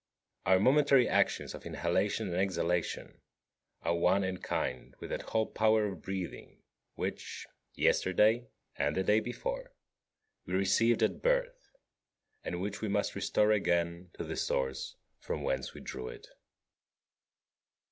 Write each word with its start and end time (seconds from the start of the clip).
Our 0.47 0.59
momentary 0.59 1.07
actions 1.07 1.53
of 1.53 1.63
inhalation 1.63 2.29
and 2.29 2.37
exhalation 2.37 3.21
are 3.83 3.93
one 3.95 4.23
in 4.23 4.39
kind 4.39 4.95
with 4.99 5.11
that 5.11 5.21
whole 5.29 5.45
power 5.45 5.85
of 5.85 6.01
breathing 6.01 6.63
which, 6.95 7.45
yesterday 7.75 8.47
or 8.79 8.91
the 8.91 9.03
day 9.03 9.19
before, 9.19 9.75
we 10.47 10.55
received 10.55 11.03
at 11.03 11.21
birth, 11.21 11.69
and 12.43 12.59
which 12.59 12.81
we 12.81 12.87
must 12.87 13.13
restore 13.13 13.51
again 13.51 14.09
to 14.15 14.23
the 14.23 14.35
source 14.35 14.95
from 15.19 15.43
whence 15.43 15.75
we 15.75 15.81
drew 15.81 16.07
it. 16.07 16.25